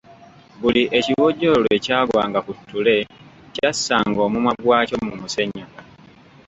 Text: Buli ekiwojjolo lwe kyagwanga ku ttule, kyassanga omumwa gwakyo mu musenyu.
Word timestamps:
Buli 0.61 0.83
ekiwojjolo 0.97 1.57
lwe 1.63 1.77
kyagwanga 1.85 2.39
ku 2.45 2.51
ttule, 2.57 2.97
kyassanga 3.55 4.19
omumwa 4.27 4.51
gwakyo 4.63 4.97
mu 5.05 5.13
musenyu. 5.21 5.65